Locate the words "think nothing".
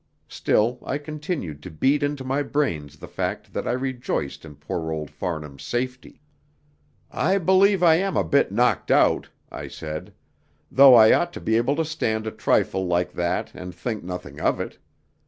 13.75-14.39